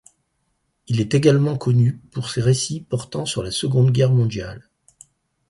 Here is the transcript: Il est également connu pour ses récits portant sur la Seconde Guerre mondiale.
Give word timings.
Il 0.87 0.99
est 0.99 1.13
également 1.13 1.59
connu 1.59 1.99
pour 2.11 2.31
ses 2.31 2.41
récits 2.41 2.81
portant 2.81 3.27
sur 3.27 3.43
la 3.43 3.51
Seconde 3.51 3.91
Guerre 3.91 4.09
mondiale. 4.11 4.67